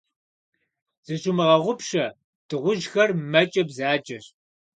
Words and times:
Зыщумыгъэгъупщэ, 1.05 2.05
дыгъужьхэр 2.47 3.09
мэкӀэ 3.31 3.63
бзаджэщ. 3.67 4.25